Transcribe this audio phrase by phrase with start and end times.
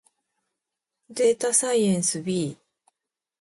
[1.11, 2.57] データサイエンス B